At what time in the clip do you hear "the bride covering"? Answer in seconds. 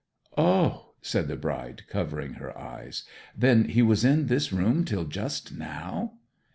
1.27-2.33